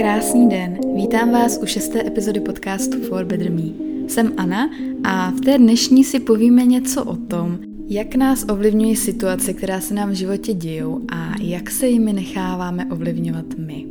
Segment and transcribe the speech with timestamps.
[0.00, 3.62] Krásný den, vítám vás u šesté epizody podcastu For Better Me.
[4.08, 4.70] Jsem Anna
[5.04, 7.58] a v té dnešní si povíme něco o tom,
[7.88, 12.86] jak nás ovlivňují situace, která se nám v životě dějou a jak se jimi necháváme
[12.86, 13.86] ovlivňovat my.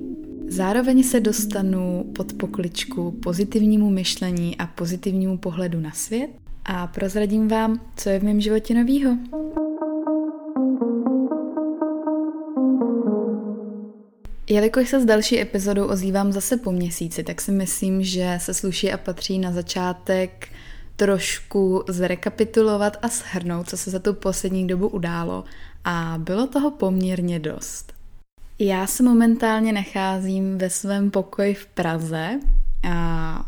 [0.48, 6.30] Zároveň se dostanu pod pokličku pozitivnímu myšlení a pozitivnímu pohledu na svět
[6.66, 9.18] a prozradím vám, co je v mém životě novýho.
[14.52, 18.91] Jelikož se s další epizodou ozývám zase po měsíci, tak si myslím, že se sluší
[18.91, 20.48] a patří na začátek
[20.95, 25.43] trošku zrekapitulovat a shrnout, co se za tu poslední dobu událo.
[25.85, 27.93] A bylo toho poměrně dost.
[28.59, 32.40] Já se momentálně nacházím ve svém pokoji v Praze,
[32.90, 33.45] a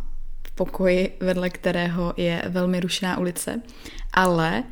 [0.47, 3.61] v pokoji, vedle kterého je velmi rušná ulice,
[4.13, 4.63] ale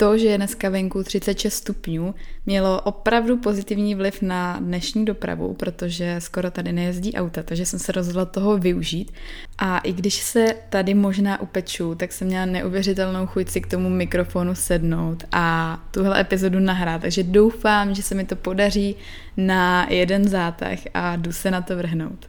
[0.00, 2.14] to, že je dneska venku 36 stupňů,
[2.46, 7.92] mělo opravdu pozitivní vliv na dnešní dopravu, protože skoro tady nejezdí auta, takže jsem se
[7.92, 9.12] rozhodla toho využít.
[9.58, 13.90] A i když se tady možná upeču, tak jsem měla neuvěřitelnou chuť si k tomu
[13.90, 17.02] mikrofonu sednout a tuhle epizodu nahrát.
[17.02, 18.96] Takže doufám, že se mi to podaří
[19.36, 22.28] na jeden zátah a jdu se na to vrhnout.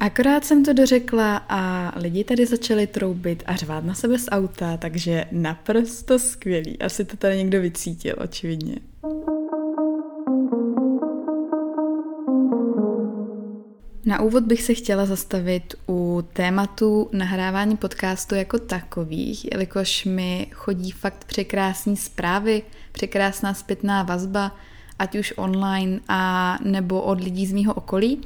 [0.00, 4.76] Akorát jsem to dořekla a lidi tady začali troubit a řvát na sebe z auta,
[4.76, 6.78] takže naprosto skvělý.
[6.78, 8.76] Asi to tady někdo vycítil, očividně.
[14.04, 20.90] Na úvod bych se chtěla zastavit u tématu nahrávání podcastu jako takových, jelikož mi chodí
[20.90, 22.62] fakt překrásní zprávy,
[22.92, 24.56] překrásná zpětná vazba,
[24.98, 28.20] ať už online a nebo od lidí z mýho okolí,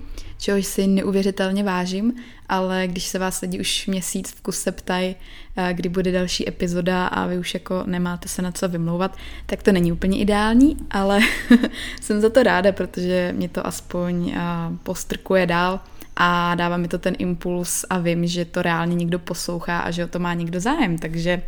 [0.45, 2.13] čehož si neuvěřitelně vážím,
[2.49, 5.17] ale když se vás lidi už měsíc v kuse ptají,
[5.57, 9.63] eh, kdy bude další epizoda a vy už jako nemáte se na co vymlouvat, tak
[9.63, 11.21] to není úplně ideální, ale
[12.01, 14.41] jsem za to ráda, protože mě to aspoň eh,
[14.83, 15.81] postrkuje dál
[16.17, 20.05] a dává mi to ten impuls a vím, že to reálně někdo poslouchá a že
[20.05, 21.43] o to má někdo zájem, takže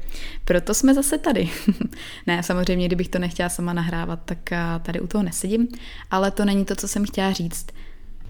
[0.44, 1.50] proto jsme zase tady.
[2.26, 5.69] ne, samozřejmě, kdybych to nechtěla sama nahrávat, tak eh, tady u toho nesedím,
[6.10, 7.66] ale to není to, co jsem chtěla říct.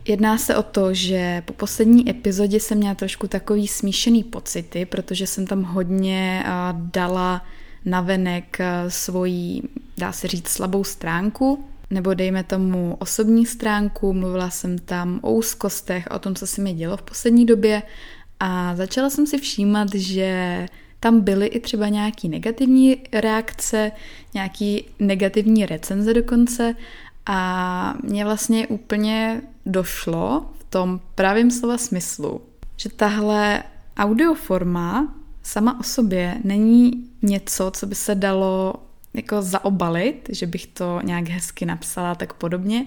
[0.08, 5.26] Jedná se o to, že po poslední epizodě jsem měla trošku takový smíšený pocity, protože
[5.26, 7.46] jsem tam hodně dala
[7.84, 8.58] navenek
[8.88, 9.62] svoji,
[9.98, 16.08] dá se říct, slabou stránku, nebo dejme tomu osobní stránku, mluvila jsem tam o úzkostech,
[16.10, 17.82] o tom, co se mi dělo v poslední době.
[18.40, 20.66] A začala jsem si všímat, že
[21.00, 23.92] tam byly i třeba nějaký negativní reakce,
[24.34, 26.74] nějaký negativní recenze dokonce.
[27.26, 32.40] A mě vlastně úplně došlo v tom pravém slova smyslu,
[32.76, 33.62] že tahle
[33.96, 36.90] audioforma sama o sobě není
[37.22, 38.74] něco, co by se dalo
[39.14, 42.86] jako zaobalit, že bych to nějak hezky napsala tak podobně,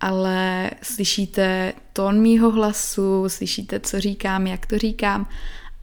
[0.00, 5.26] ale slyšíte tón mýho hlasu, slyšíte, co říkám, jak to říkám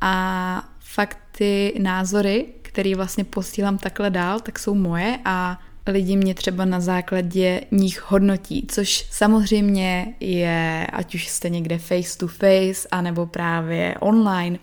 [0.01, 6.33] a fakt ty názory, které vlastně posílám takhle dál, tak jsou moje a lidi mě
[6.33, 12.87] třeba na základě nich hodnotí, což samozřejmě je, ať už jste někde face to face,
[12.91, 14.59] anebo právě online,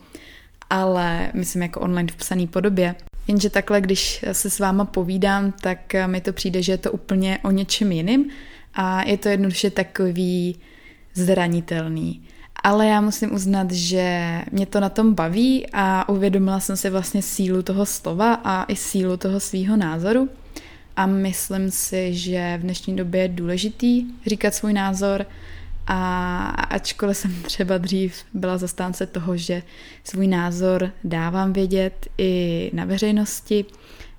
[0.70, 2.94] ale myslím jako online v psané podobě.
[3.28, 7.38] Jenže takhle, když se s váma povídám, tak mi to přijde, že je to úplně
[7.44, 8.30] o něčem jiným
[8.74, 10.56] a je to jednoduše takový
[11.14, 12.22] zranitelný.
[12.64, 17.22] Ale já musím uznat, že mě to na tom baví a uvědomila jsem si vlastně
[17.22, 20.28] sílu toho slova a i sílu toho svýho názoru.
[20.98, 25.26] A myslím si, že v dnešní době je důležitý říkat svůj názor
[25.86, 29.62] a ačkoliv jsem třeba dřív byla zastánce toho, že
[30.04, 33.64] svůj názor dávám vědět i na veřejnosti,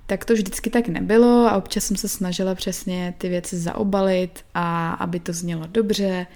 [0.06, 4.92] tak to vždycky tak nebylo a občas jsem se snažila přesně ty věci zaobalit a
[4.92, 6.26] aby to znělo dobře,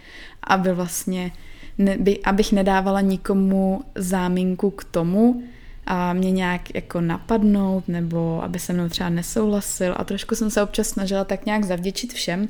[0.42, 1.32] aby vlastně,
[1.78, 5.42] ne, by, abych nedávala nikomu záminku k tomu,
[5.86, 10.62] a mě nějak jako napadnout, nebo aby se mnou třeba nesouhlasil a trošku jsem se
[10.62, 12.48] občas snažila tak nějak zavděčit všem,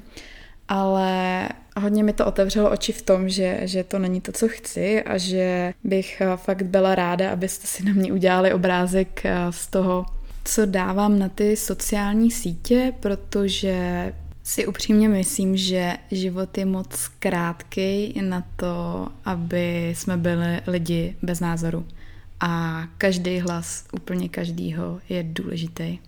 [0.68, 5.02] ale hodně mi to otevřelo oči v tom, že, že to není to, co chci
[5.02, 9.66] a že bych eh, fakt byla ráda, abyste si na mě udělali obrázek eh, z
[9.66, 10.06] toho,
[10.44, 18.20] co dávám na ty sociální sítě, protože si upřímně myslím, že život je moc krátký
[18.22, 21.86] na to, aby jsme byli lidi bez názoru.
[22.46, 25.98] A každý hlas, úplně každýho, je důležitý.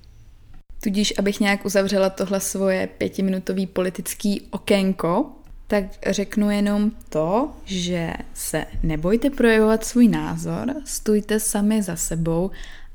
[0.82, 5.26] Tudíž, abych nějak uzavřela tohle svoje pětiminutový politický okénko,
[5.66, 12.50] tak řeknu jenom to, že se nebojte projevovat svůj názor, stůjte sami za sebou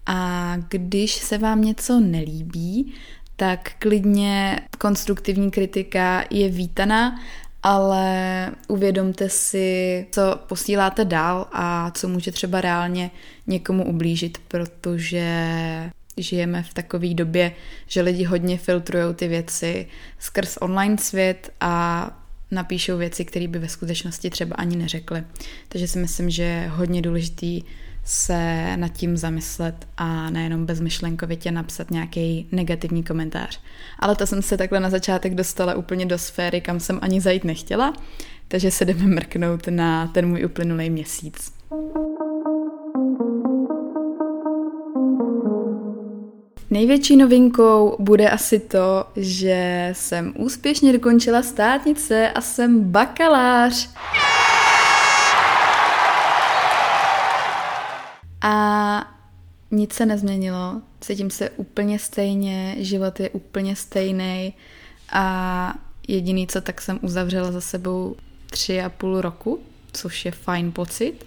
[0.06, 2.94] a když se vám něco nelíbí,
[3.36, 7.20] tak klidně konstruktivní kritika je vítaná,
[7.64, 13.12] ale uvědomte si, co posíláte dál a co může třeba reálně
[13.48, 15.34] někomu ublížit, protože
[16.18, 17.52] žijeme v takové době,
[17.88, 19.88] že lidi hodně filtrují ty věci
[20.20, 22.08] skrz online svět a
[22.52, 25.24] napíšou věci, které by ve skutečnosti třeba ani neřekli.
[25.68, 27.64] Takže si myslím, že je hodně důležitý
[28.06, 33.60] se nad tím zamyslet a nejenom bezmyšlenkovitě napsat nějaký negativní komentář.
[34.00, 37.44] Ale to jsem se takhle na začátek dostala úplně do sféry, kam jsem ani zajít
[37.44, 37.94] nechtěla,
[38.48, 41.54] takže se jdeme mrknout na ten můj uplynulý měsíc.
[46.70, 53.90] Největší novinkou bude asi to, že jsem úspěšně dokončila státnice a jsem bakalář.
[58.42, 59.18] A
[59.72, 64.54] nic se nezměnilo, cítím se úplně stejně, život je úplně stejný
[65.12, 65.74] a
[66.08, 68.16] jediný, co tak jsem uzavřela za sebou
[68.50, 69.60] tři a půl roku,
[69.92, 71.26] což je fajn pocit,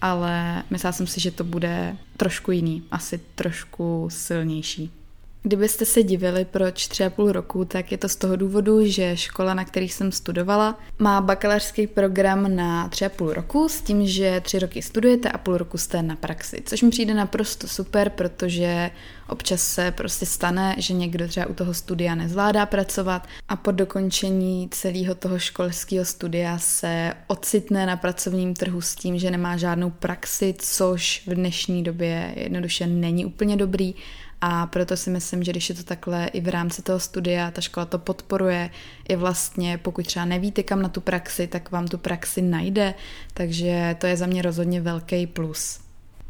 [0.00, 4.99] ale myslela jsem si, že to bude trošku jiný, asi trošku silnější.
[5.42, 9.16] Kdybyste se divili, proč tři a půl roku, tak je to z toho důvodu, že
[9.16, 14.06] škola, na kterých jsem studovala, má bakalářský program na tři a půl roku s tím,
[14.06, 18.10] že tři roky studujete a půl roku jste na praxi, což mi přijde naprosto super,
[18.10, 18.90] protože
[19.28, 24.68] občas se prostě stane, že někdo třeba u toho studia nezvládá pracovat a po dokončení
[24.70, 30.54] celého toho školského studia se ocitne na pracovním trhu s tím, že nemá žádnou praxi,
[30.58, 33.94] což v dnešní době jednoduše není úplně dobrý
[34.40, 37.60] a proto si myslím, že když je to takhle i v rámci toho studia, ta
[37.60, 38.70] škola to podporuje,
[39.08, 42.94] i vlastně pokud třeba nevíte kam na tu praxi, tak vám tu praxi najde,
[43.34, 45.80] takže to je za mě rozhodně velký plus.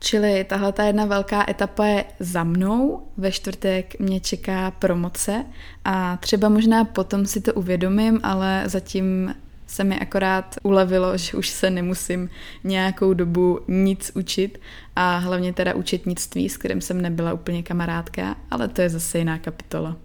[0.03, 5.45] Čili tahle ta jedna velká etapa je za mnou, ve čtvrtek mě čeká promoce.
[5.85, 9.35] A třeba možná potom si to uvědomím, ale zatím
[9.71, 12.31] se mi akorát ulevilo, že už se nemusím
[12.65, 14.61] nějakou dobu nic učit
[14.97, 19.39] a hlavně teda učetnictví, s kterým jsem nebyla úplně kamarádka, ale to je zase jiná
[19.39, 19.97] kapitola.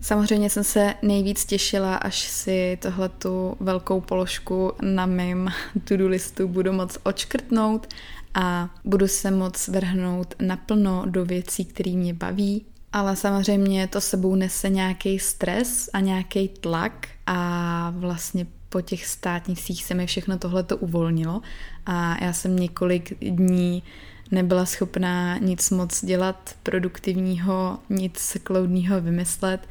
[0.00, 5.48] Samozřejmě jsem se nejvíc těšila, až si tohle tu velkou položku na mém
[5.84, 7.86] to-do listu budu moc očkrtnout
[8.34, 14.34] a budu se moc vrhnout naplno do věcí, které mě baví, ale samozřejmě to sebou
[14.34, 20.62] nese nějaký stres a nějaký tlak a vlastně po těch státnicích se mi všechno tohle
[20.62, 21.42] to uvolnilo
[21.86, 23.82] a já jsem několik dní
[24.30, 29.68] nebyla schopná nic moc dělat produktivního, nic kloudního vymyslet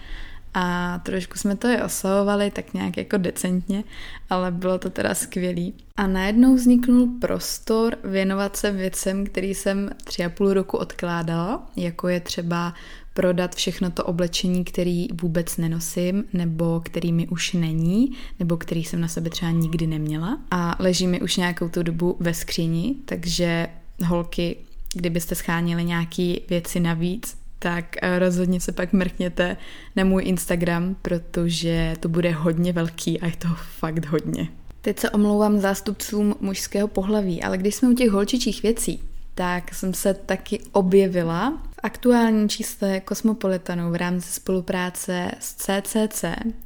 [0.53, 3.83] a trošku jsme to i oslavovali tak nějak jako decentně,
[4.29, 5.73] ale bylo to teda skvělý.
[5.97, 12.07] A najednou vzniknul prostor věnovat se věcem, který jsem tři a půl roku odkládala, jako
[12.07, 12.73] je třeba
[13.13, 19.01] prodat všechno to oblečení, který vůbec nenosím, nebo který mi už není, nebo který jsem
[19.01, 23.68] na sebe třeba nikdy neměla a leží mi už nějakou tu dobu ve skříni, takže
[24.06, 24.57] holky,
[24.94, 29.57] kdybyste schánili nějaké věci navíc, tak eh, rozhodně se pak mrkněte
[29.95, 33.48] na můj Instagram, protože to bude hodně velký a je to
[33.80, 34.48] fakt hodně.
[34.81, 39.04] Teď se omlouvám zástupcům mužského pohlaví, ale když jsme u těch holčičích věcí,
[39.36, 46.25] tak jsem se taky objevila v aktuálním čísle Kosmopolitanu v rámci spolupráce s CCC.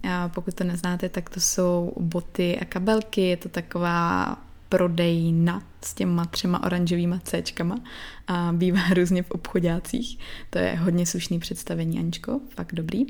[0.09, 4.37] A pokud to neznáte, tak to jsou boty a kabelky, je to taková
[4.69, 7.79] prodejna s těma třema oranžovýma Cčkama
[8.27, 10.19] a bývá různě v obchodácích.
[10.49, 13.05] To je hodně slušný představení, Aničko, fakt dobrý.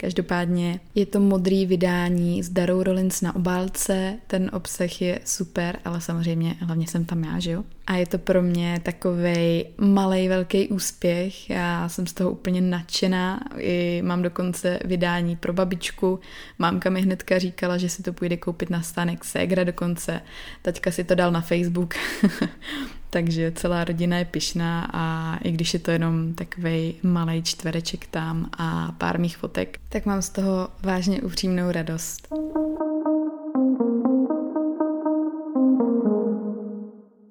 [0.00, 6.00] Každopádně je to modrý vydání s Darou Rollins na obálce, ten obsah je super, ale
[6.00, 7.64] samozřejmě hlavně jsem tam já, že jo?
[7.86, 13.40] A je to pro mě takový malý velký úspěch, já jsem z toho úplně nadšená,
[13.56, 16.20] I mám dokonce vydání pro babičku,
[16.58, 20.20] mámka mi hnedka říkala, že si to půjde koupit na stánek Segra dokonce,
[20.62, 21.94] taťka si to dal na Facebook,
[23.10, 28.50] takže celá rodina je pyšná a i když je to jenom takový malý čtvereček tam
[28.58, 32.28] a pár mých fotek, tak mám z toho vážně upřímnou radost.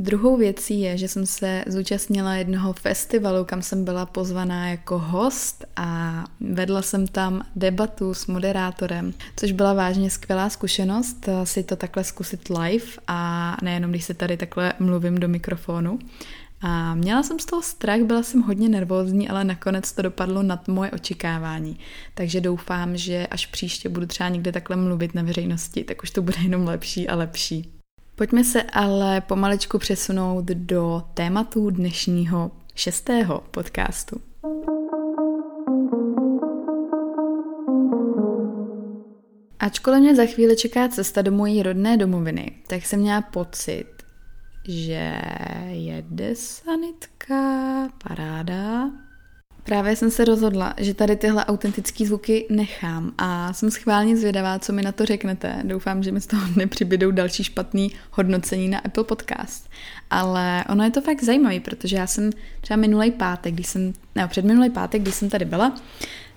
[0.02, 5.66] Druhou věcí je, že jsem se zúčastnila jednoho festivalu, kam jsem byla pozvaná jako host
[5.76, 12.04] a vedla jsem tam debatu s moderátorem, což byla vážně skvělá zkušenost si to takhle
[12.04, 16.00] zkusit live a nejenom když se tady takhle mluvím do mikrofonu.
[16.62, 20.68] A měla jsem z toho strach, byla jsem hodně nervózní, ale nakonec to dopadlo nad
[20.68, 21.80] moje očekávání.
[22.14, 26.22] Takže doufám, že až příště budu třeba někde takhle mluvit na veřejnosti, tak už to
[26.22, 27.79] bude jenom lepší a lepší.
[28.20, 34.22] Pojďme se ale pomalečku přesunout do tématu dnešního šestého podcastu.
[39.60, 43.88] Ačkoliv mě za chvíli čeká cesta do mojí rodné domoviny, tak jsem měla pocit,
[44.68, 45.22] že
[45.70, 48.92] jede sanitka, paráda,
[49.64, 54.74] Právě jsem se rozhodla, že tady tyhle autentické zvuky nechám a jsem schválně zvědavá, co
[54.74, 55.62] mi na to řeknete.
[55.64, 59.70] Doufám, že mi z toho nepřibydou další špatný hodnocení na Apple Podcast.
[60.10, 62.30] Ale ono je to fakt zajímavé, protože já jsem
[62.62, 65.76] třeba minulý pátek, když jsem, ne, před minulý pátek, když jsem tady byla,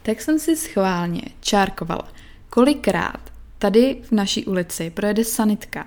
[0.03, 2.09] tak jsem si schválně čárkovala,
[2.51, 3.21] kolikrát
[3.59, 5.87] tady v naší ulici projede sanitka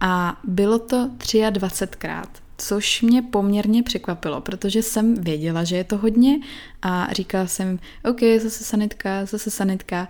[0.00, 2.28] a bylo to 23krát,
[2.62, 6.38] což mě poměrně překvapilo, protože jsem věděla, že je to hodně
[6.82, 10.08] a říkala jsem, OK, zase sanitka, zase sanitka,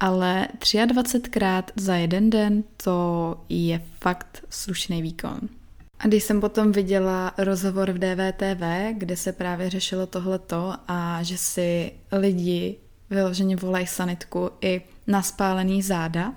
[0.00, 5.38] ale 23krát za jeden den to je fakt slušný výkon.
[5.98, 11.38] A když jsem potom viděla rozhovor v DVTV, kde se právě řešilo tohleto a že
[11.38, 12.76] si lidi
[13.10, 16.34] vyloženě volají sanitku i na spálený záda,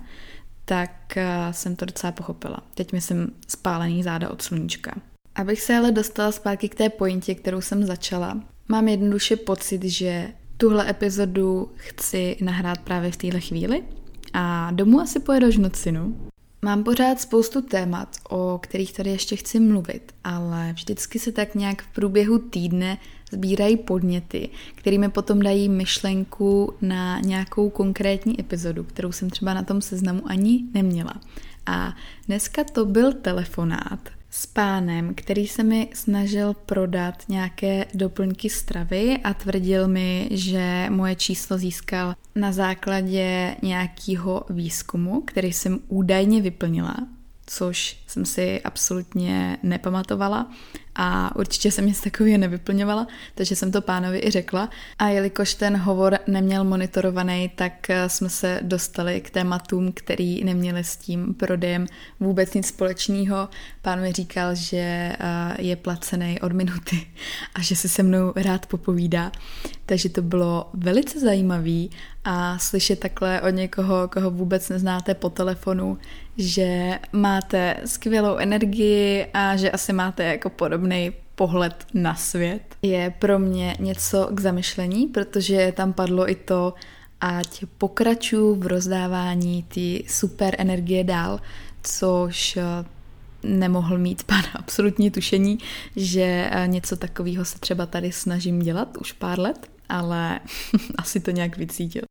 [0.64, 2.58] tak eh, jsem to docela pochopila.
[2.74, 4.92] Teď myslím spálený záda od sluníčka.
[5.38, 10.28] Abych se ale dostala zpátky k té pointě, kterou jsem začala, mám jednoduše pocit, že
[10.56, 13.84] tuhle epizodu chci nahrát právě v téhle chvíli
[14.32, 16.30] a domů asi pojedu až nocinu.
[16.62, 21.82] Mám pořád spoustu témat, o kterých tady ještě chci mluvit, ale vždycky se tak nějak
[21.82, 22.98] v průběhu týdne
[23.32, 29.82] sbírají podněty, kterými potom dají myšlenku na nějakou konkrétní epizodu, kterou jsem třeba na tom
[29.82, 31.14] seznamu ani neměla.
[31.66, 31.94] A
[32.26, 39.34] dneska to byl telefonát s pánem, který se mi snažil prodat nějaké doplňky stravy a
[39.34, 46.96] tvrdil mi, že moje číslo získal na základě nějakého výzkumu, který jsem údajně vyplnila,
[47.48, 50.46] což jsem si absolutně nepamatovala
[51.00, 54.70] a určitě jsem nic takového nevyplňovala, takže jsem to pánovi i řekla.
[54.98, 60.96] A jelikož ten hovor neměl monitorovaný, tak jsme se dostali k tématům, který neměli s
[60.96, 61.86] tím prodejem
[62.20, 63.48] vůbec nic společného.
[63.82, 65.16] Pán mi říkal, že eh,
[65.58, 67.06] je placený od minuty
[67.54, 69.32] a že si se mnou rád popovídá.
[69.86, 71.86] Takže to bylo velice zajímavé
[72.24, 75.98] a slyšet takhle od někoho, koho vůbec neznáte po telefonu,
[76.38, 83.38] že máte skvělou energii a že asi máte jako podobný pohled na svět, je pro
[83.38, 86.74] mě něco k zamyšlení, protože tam padlo i to,
[87.20, 91.40] ať pokračuju v rozdávání ty super energie dál,
[91.82, 92.62] což eh,
[93.42, 95.58] nemohl mít pán absolutní tušení,
[95.96, 100.40] že eh, něco takového se třeba tady snažím dělat už pár let, ale
[100.98, 102.02] asi to nějak vycítil.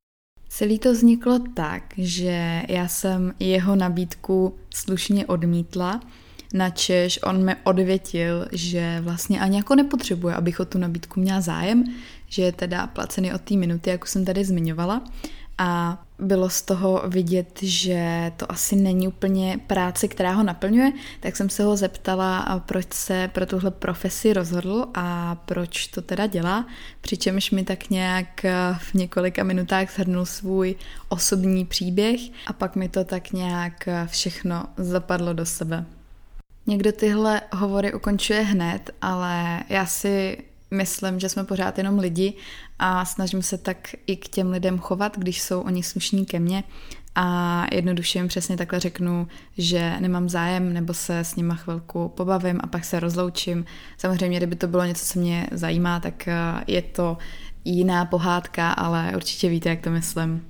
[0.58, 6.02] Celý to vzniklo tak, že já jsem jeho nabídku slušně odmítla,
[6.54, 11.84] načež on mi odvětil, že vlastně ani jako nepotřebuje, abych o tu nabídku měla zájem,
[12.30, 15.04] že je teda placený od té minuty, jak už jsem tady zmiňovala.
[15.58, 21.36] A bylo z toho vidět, že to asi není úplně práce, která ho naplňuje, tak
[21.36, 26.66] jsem se ho zeptala, proč se pro tuhle profesi rozhodl a proč to teda dělá,
[27.02, 28.46] přičemž mi tak nějak
[28.78, 30.76] v několika minutách shrnul svůj
[31.10, 35.86] osobní příběh a pak mi to tak nějak všechno zapadlo do sebe.
[36.68, 40.38] Někdo tyhle hovory ukončuje hned, ale já si
[40.72, 42.34] myslím, že jsme pořád jenom lidi
[42.80, 46.64] a snažím se tak i k těm lidem chovat, když jsou oni slušní ke mně
[47.20, 52.60] a jednoduše jim přesně takhle řeknu, že nemám zájem nebo se s nima chvilku pobavím
[52.64, 53.66] a pak se rozloučím.
[53.98, 56.36] Samozřejmě, kdyby to bylo něco, co mě zajímá, tak eh,
[56.68, 57.18] je to
[57.66, 60.46] jiná pohádka, ale určitě víte, jak to myslím.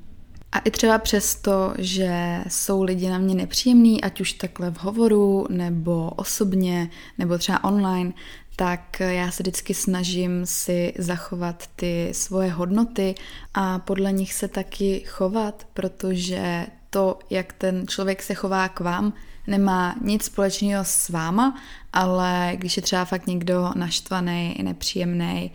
[0.51, 5.45] A i třeba přesto, že jsou lidi na mě nepříjemní, ať už takhle v hovoru,
[5.49, 8.13] nebo osobně, nebo třeba online,
[8.59, 13.15] tak já se vždycky snažím si zachovat ty svoje hodnoty
[13.53, 19.13] a podle nich se taky chovat, protože to, jak ten člověk se chová k vám,
[19.47, 21.61] nemá nic společného s váma,
[21.93, 25.51] ale když je třeba fakt někdo naštvaný, nepříjemný,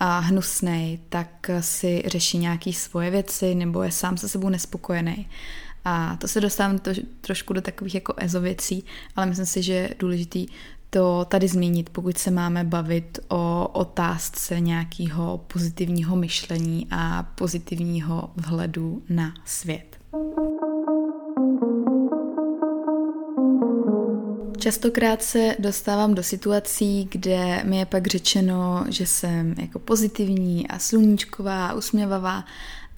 [0.00, 5.28] a hnusný, tak si řeší nějaké svoje věci nebo je sám se sebou nespokojený.
[5.84, 6.90] A to se dostávám to,
[7.20, 8.84] trošku do takových jako ezo věcí,
[9.16, 10.46] ale myslím si, že je důležitý
[10.90, 19.02] to tady zmínit, pokud se máme bavit o otázce nějakého pozitivního myšlení a pozitivního vhledu
[19.08, 19.98] na svět.
[24.58, 30.78] Častokrát se dostávám do situací, kde mi je pak řečeno, že jsem jako pozitivní a
[30.78, 32.44] sluníčková, usměvavá,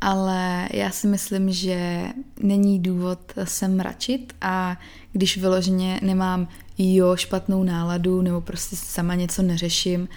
[0.00, 2.02] ale já si myslím, že
[2.40, 4.76] není důvod se mračit a
[5.12, 6.48] když vyloženě nemám
[6.80, 10.08] jo špatnou náladu nebo prostě sama něco neřeším,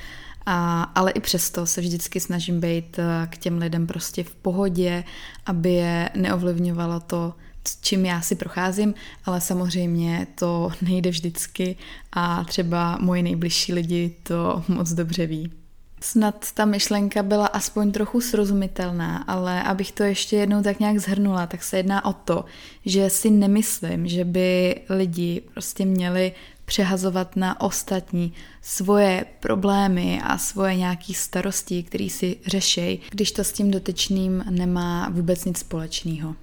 [0.46, 5.03] a, ale i přesto se vždycky snažím být k těm lidem prostě v pohodě,
[5.46, 7.34] aby je neovlivňovalo to,
[7.82, 8.93] čím já si procházím,
[9.25, 11.75] ale samozřejmě to nejde vždycky
[12.12, 15.62] a třeba moji nejbližší lidi to moc dobře ví.
[16.03, 21.48] Snad ta myšlenka byla aspoň trochu srozumitelná, ale abych to ještě jednou tak nějak zhrnula,
[21.48, 22.45] tak se jedná o to,
[22.86, 26.31] že si nemyslím, že by lidi prostě měli
[26.65, 33.51] přehazovat na ostatní svoje problémy a svoje nějaké starosti, které si řešej, když to s
[33.51, 36.36] tím dotyčným nemá vůbec nic společného.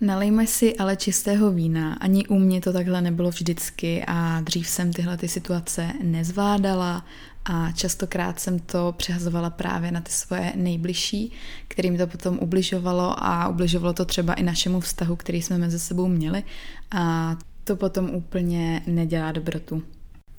[0.00, 1.94] Nalejme si ale čistého vína.
[1.94, 7.04] Ani u mě to takhle nebylo vždycky a dřív jsem tyhle ty situace nezvládala
[7.48, 11.32] a častokrát jsem to přehazovala právě na ty svoje nejbližší,
[11.68, 16.08] kterým to potom ubližovalo a ubližovalo to třeba i našemu vztahu, který jsme mezi sebou
[16.08, 16.44] měli
[16.90, 19.82] a to potom úplně nedělá dobrotu.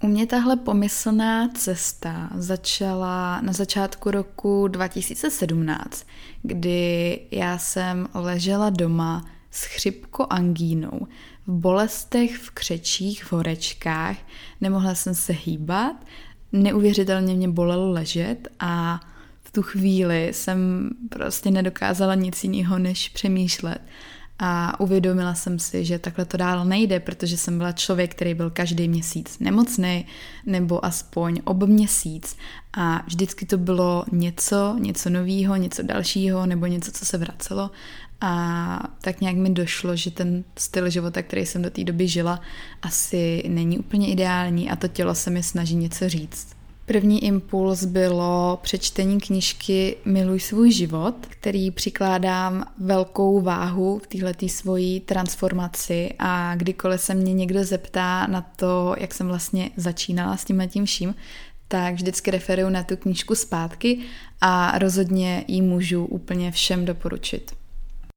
[0.04, 6.06] U mě tahle pomyslná cesta začala na začátku roku 2017,
[6.44, 11.08] kdy já jsem ležela doma s chřipkoangínou,
[11.48, 14.18] v bolestech, v křečích, v horečkách,
[14.62, 15.96] nemohla jsem se hýbat,
[16.52, 19.00] neuvěřitelně mě bolelo ležet a
[19.44, 23.82] v tu chvíli jsem prostě nedokázala nic jiného, než přemýšlet.
[24.42, 28.50] A uvědomila jsem si, že takhle to dál nejde, protože jsem byla člověk, který byl
[28.50, 30.06] každý měsíc nemocný,
[30.46, 32.38] nebo aspoň ob měsíc.
[32.74, 37.72] A vždycky to bylo něco, něco nového, něco dalšího, nebo něco, co se vracelo.
[38.22, 42.42] A tak nějak mi došlo, že ten styl života, který jsem do té doby žila,
[42.82, 46.60] asi není úplně ideální a to tělo se mi snaží něco říct.
[46.86, 55.00] První impuls bylo přečtení knižky Miluj svůj život, který přikládám velkou váhu v této svojí
[55.00, 60.68] transformaci a kdykoliv se mě někdo zeptá na to, jak jsem vlastně začínala s tím
[60.68, 61.16] tím vším,
[61.68, 64.00] tak vždycky referuju na tu knížku zpátky
[64.42, 67.59] a rozhodně ji můžu úplně všem doporučit.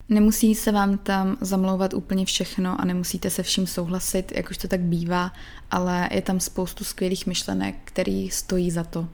[0.08, 4.68] Nemusí se vám tam zamlouvat úplně všechno a nemusíte se vším souhlasit, jak už to
[4.68, 5.32] tak bývá,
[5.70, 9.08] ale je tam spoustu skvělých myšlenek, který stojí za to.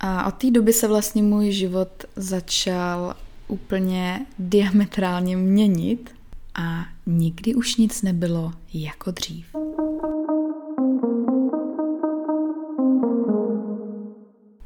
[0.00, 3.14] A od té doby se vlastně můj život začal
[3.48, 6.14] úplně diametrálně měnit
[6.54, 9.46] a nikdy už nic nebylo jako dřív.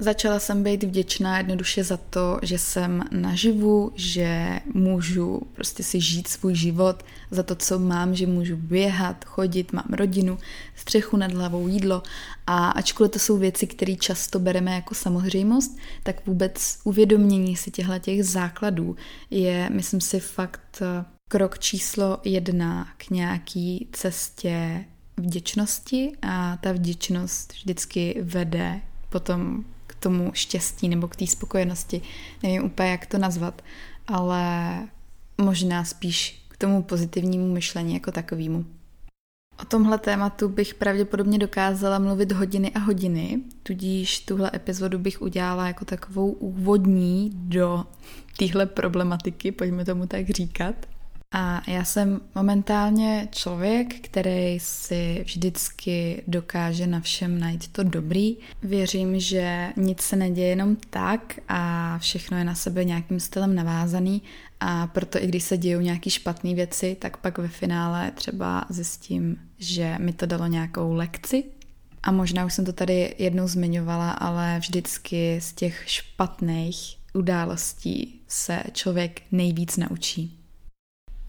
[0.03, 6.29] Začala jsem být vděčná jednoduše za to, že jsem naživu, že můžu prostě si žít
[6.29, 10.39] svůj život za to, co mám, že můžu běhat, chodit, mám rodinu,
[10.77, 12.03] střechu nad hlavou, jídlo.
[12.47, 17.99] A ačkoliv to jsou věci, které často bereme jako samozřejmost, tak vůbec uvědomění si těchto
[17.99, 18.97] těch základů
[19.31, 24.85] je, myslím si, fakt eh, krok číslo jedna k nějaký cestě
[25.17, 26.13] vděčnosti.
[26.23, 29.65] A ta vděčnost vždycky vede potom
[30.01, 32.03] tomu štěstí nebo k té spokojenosti.
[32.43, 33.63] Nevím úplně, jak to nazvat,
[34.07, 34.43] ale
[35.39, 38.65] možná spíš k tomu pozitivnímu myšlení jako takovému.
[39.63, 45.67] O tomhle tématu bych pravděpodobně dokázala mluvit hodiny a hodiny, tudíž tuhle epizodu bych udělala
[45.67, 47.85] jako takovou úvodní do
[48.39, 50.75] téhle problematiky, pojďme tomu tak říkat.
[51.35, 58.37] A já jsem momentálně člověk, který si vždycky dokáže na všem najít to dobrý.
[58.63, 64.23] Věřím, že nic se neděje jenom tak a všechno je na sebe nějakým stylem navázaný
[64.61, 69.37] a proto i když se dějou nějaké špatné věci, tak pak ve finále třeba zjistím,
[69.59, 71.45] že mi to dalo nějakou lekci.
[72.03, 78.63] A možná už jsem to tady jednou zmiňovala, ale vždycky z těch špatných událostí se
[78.73, 80.40] člověk nejvíc naučí.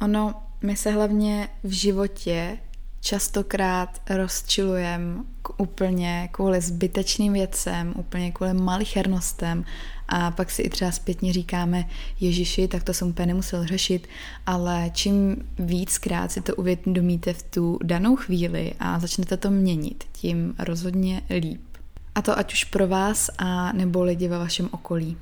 [0.02, 2.58] Ono, my se hlavně v životě
[3.02, 5.24] častokrát rozčilujeme
[5.58, 9.66] úplně kvůli zbytečným věcem, úplně kvůli malichernostem
[10.08, 14.08] a pak si i třeba zpětně říkáme, Ježiši, tak to jsem úplně nemusel řešit,
[14.46, 20.56] ale čím víckrát si to uvědomíte v tu danou chvíli a začnete to měnit, tím
[20.60, 21.62] rozhodně líp.
[22.16, 25.18] A to ať už pro vás a nebo lidi ve vašem okolí.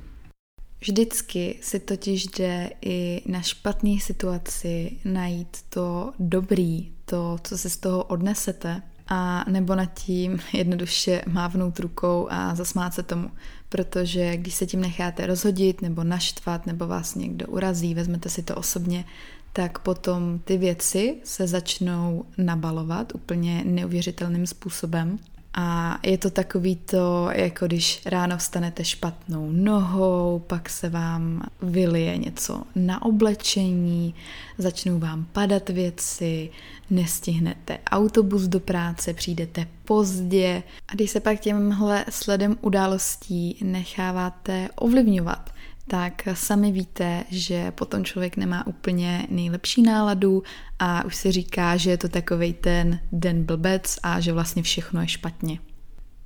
[0.80, 7.76] Vždycky si totiž jde i na špatné situaci najít to dobrý, to, co si z
[7.76, 13.30] toho odnesete, a nebo nad tím jednoduše mávnout rukou a zasmát se tomu.
[13.68, 18.54] Protože když se tím necháte rozhodit nebo naštvat, nebo vás někdo urazí, vezmete si to
[18.54, 19.04] osobně,
[19.52, 25.18] tak potom ty věci se začnou nabalovat úplně neuvěřitelným způsobem
[25.54, 32.16] a je to takový to, jako když ráno vstanete špatnou nohou, pak se vám vylije
[32.16, 34.14] něco na oblečení,
[34.58, 36.50] začnou vám padat věci,
[36.90, 40.62] nestihnete autobus do práce, přijdete pozdě.
[40.88, 45.50] A když se pak těmhle sledem událostí necháváte ovlivňovat,
[45.90, 50.42] tak sami víte, že potom člověk nemá úplně nejlepší náladu
[50.78, 55.00] a už si říká, že je to takový ten den blbec a že vlastně všechno
[55.00, 55.58] je špatně.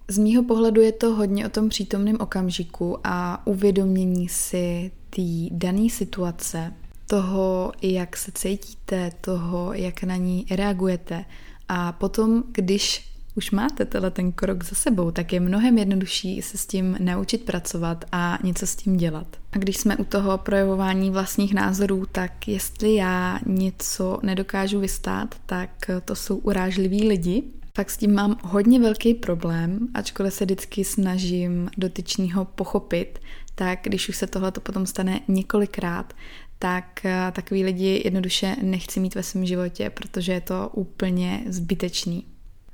[0.08, 5.90] Z mýho pohledu je to hodně o tom přítomném okamžiku a uvědomění si té dané
[5.90, 6.72] situace,
[7.06, 11.24] toho, jak se cítíte, toho, jak na ní reagujete.
[11.68, 16.58] A potom, když už máte tenhle ten krok za sebou, tak je mnohem jednodušší se
[16.58, 19.26] s tím naučit pracovat a něco s tím dělat.
[19.52, 25.70] A když jsme u toho projevování vlastních názorů, tak jestli já něco nedokážu vystát, tak
[26.04, 27.42] to jsou urážliví lidi.
[27.72, 33.18] Tak s tím mám hodně velký problém, ačkoliv se vždycky snažím dotyčního pochopit,
[33.54, 36.12] tak když už se tohle potom stane několikrát,
[36.58, 42.24] tak takový lidi jednoduše nechci mít ve svém životě, protože je to úplně zbytečný.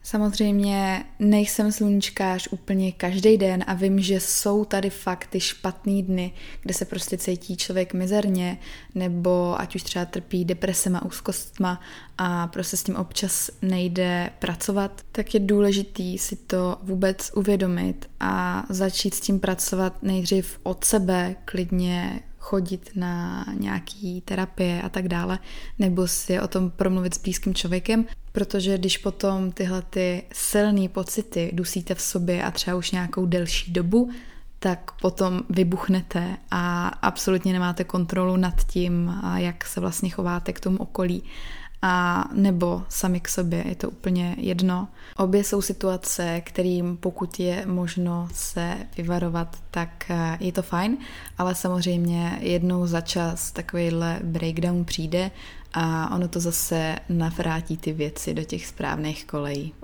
[0.02, 6.32] Samozřejmě nejsem sluníčkář úplně každý den a vím, že jsou tady fakt ty špatný dny,
[6.62, 8.58] kde se prostě cítí člověk mizerně,
[8.94, 11.80] nebo ať už třeba trpí depresema, úzkostma
[12.18, 18.64] a prostě s tím občas nejde pracovat, tak je důležitý si to vůbec uvědomit a
[18.68, 25.38] začít s tím pracovat nejdřív od sebe, klidně chodit na nějaký terapie a tak dále,
[25.78, 31.50] nebo si o tom promluvit s blízkým člověkem, protože když potom tyhle ty silné pocity
[31.54, 34.10] dusíte v sobě a třeba už nějakou delší dobu,
[34.58, 40.78] tak potom vybuchnete a absolutně nemáte kontrolu nad tím, jak se vlastně chováte k tomu
[40.78, 41.22] okolí
[41.82, 44.88] a nebo sami k sobě, je to úplně jedno.
[45.16, 50.96] Obě jsou situace, kterým pokud je možno se vyvarovat, tak eh, je to fajn,
[51.38, 55.30] ale samozřejmě jednou za čas takovýhle breakdown přijde
[55.72, 59.74] a ono to zase navrátí ty věci do těch správných kolejí.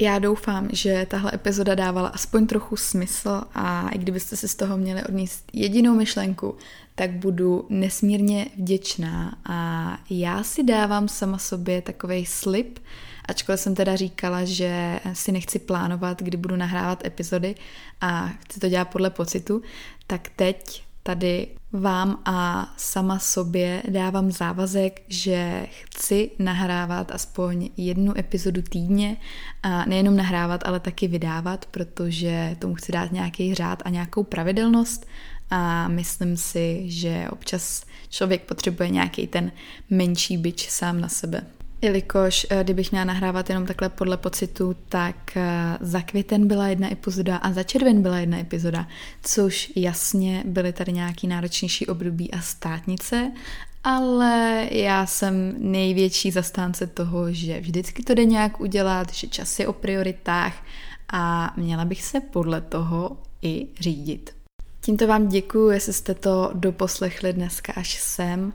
[0.00, 4.76] Já doufám, že tahle epizoda dávala aspoň trochu smysl a i kdybyste si z toho
[4.76, 6.56] měli odníst jedinou myšlenku,
[6.94, 9.38] tak budu nesmírně vděčná.
[9.48, 12.78] A já si dávám sama sobě takový slib,
[13.28, 17.54] ačkoliv jsem teda říkala, že si nechci plánovat, kdy budu nahrávat epizody
[18.00, 19.62] a chci to dělat podle pocitu,
[20.06, 28.62] tak teď tady vám a sama sobě dávám závazek, že chci nahrávat aspoň jednu epizodu
[28.62, 29.16] týdně
[29.62, 35.06] a nejenom nahrávat, ale taky vydávat, protože tomu chci dát nějaký řád a nějakou pravidelnost
[35.50, 39.52] a myslím si, že občas člověk potřebuje nějaký ten
[39.90, 41.46] menší byč sám na sebe.
[41.82, 46.92] Jelikož eh, kdybych měla nahrávat jenom takhle podle pocitu, tak eh, za květen byla jedna
[46.92, 48.88] epizoda a za červen byla jedna epizoda,
[49.22, 53.32] což jasně byly tady nějaký náročnější období a státnice,
[53.84, 59.68] ale já jsem největší zastánce toho, že vždycky to jde nějak udělat, že čas je
[59.68, 60.54] o prioritách
[61.12, 64.34] a měla bych se podle toho i řídit.
[64.80, 68.52] Tímto vám děkuji, jestli jste to doposlechli dneska až sem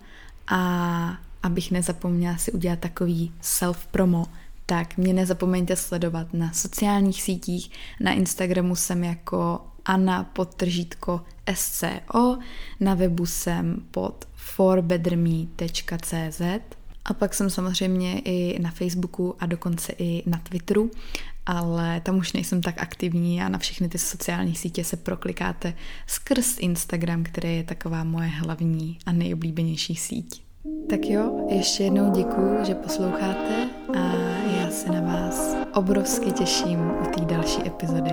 [0.47, 4.25] a abych nezapomněla si udělat takový self-promo,
[4.65, 7.71] tak mě nezapomeňte sledovat na sociálních sítích.
[7.99, 11.21] Na Instagramu jsem jako Anna podtržítko
[11.53, 12.37] SCO,
[12.79, 16.41] na webu jsem pod forbetterme.cz
[17.05, 20.91] a pak jsem samozřejmě i na Facebooku a dokonce i na Twitteru,
[21.45, 25.73] ale tam už nejsem tak aktivní a na všechny ty sociální sítě se proklikáte
[26.07, 30.44] skrz Instagram, který je taková moje hlavní a nejoblíbenější síť.
[30.89, 33.99] Tak jo, ještě jednou děkuji, že posloucháte a
[34.61, 38.11] já se na vás obrovsky těším u té další epizody.